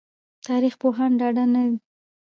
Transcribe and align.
تاريخ 0.47 0.73
پوهان 0.81 1.11
ډاډه 1.19 1.43
نه 1.53 1.61
دي 1.67 1.77